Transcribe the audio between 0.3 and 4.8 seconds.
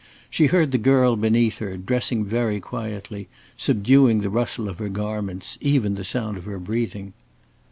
She heard the girl beneath her, dressing very quietly, subduing the rustle of